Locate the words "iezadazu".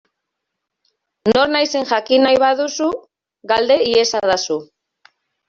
3.93-4.61